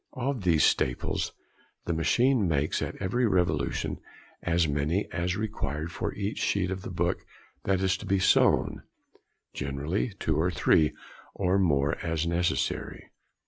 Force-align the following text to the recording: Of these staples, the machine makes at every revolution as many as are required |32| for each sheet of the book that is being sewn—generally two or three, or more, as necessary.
Of 0.17 0.41
these 0.41 0.63
staples, 0.63 1.31
the 1.85 1.93
machine 1.93 2.47
makes 2.47 2.81
at 2.81 2.95
every 2.95 3.27
revolution 3.27 3.99
as 4.41 4.67
many 4.67 5.07
as 5.11 5.35
are 5.35 5.39
required 5.39 5.89
|32| 5.89 5.91
for 5.91 6.15
each 6.15 6.39
sheet 6.39 6.71
of 6.71 6.81
the 6.81 6.89
book 6.89 7.23
that 7.65 7.81
is 7.81 7.97
being 7.97 8.19
sewn—generally 8.19 10.13
two 10.17 10.37
or 10.37 10.49
three, 10.49 10.93
or 11.35 11.59
more, 11.59 11.99
as 11.99 12.25
necessary. 12.25 13.11